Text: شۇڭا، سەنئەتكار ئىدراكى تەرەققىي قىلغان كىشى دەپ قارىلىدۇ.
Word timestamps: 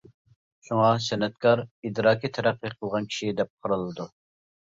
شۇڭا، 0.67 0.87
سەنئەتكار 1.07 1.61
ئىدراكى 1.89 2.31
تەرەققىي 2.37 2.73
قىلغان 2.79 3.07
كىشى 3.13 3.35
دەپ 3.43 3.51
قارىلىدۇ. 3.67 4.09